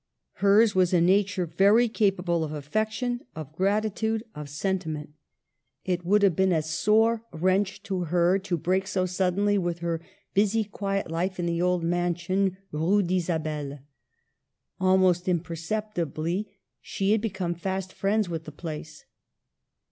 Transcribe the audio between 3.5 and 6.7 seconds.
gratitude, of sentiment. It would have been a THE